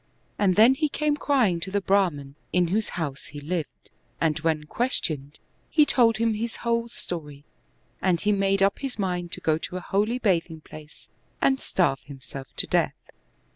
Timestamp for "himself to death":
11.99-12.95